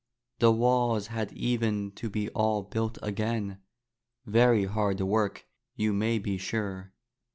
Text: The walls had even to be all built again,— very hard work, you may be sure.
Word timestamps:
The 0.39 0.51
walls 0.51 1.05
had 1.13 1.31
even 1.33 1.91
to 1.91 2.09
be 2.09 2.27
all 2.31 2.63
built 2.63 2.97
again,— 3.03 3.59
very 4.25 4.65
hard 4.65 4.99
work, 4.99 5.45
you 5.75 5.93
may 5.93 6.17
be 6.17 6.39
sure. 6.39 6.93